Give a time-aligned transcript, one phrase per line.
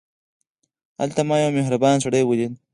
[0.99, 2.53] هلته ما یو مهربان سړی ولید.